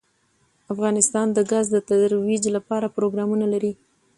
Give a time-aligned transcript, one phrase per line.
[0.73, 3.73] افغانستان د ګاز د ترویج لپاره پروګرامونه لري.